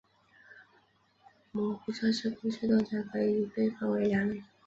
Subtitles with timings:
[1.51, 4.41] 模糊测试工具通常可以被分为两类。